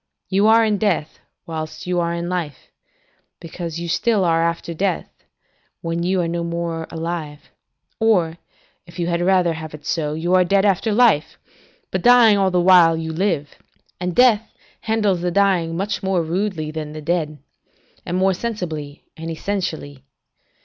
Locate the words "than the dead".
16.71-17.37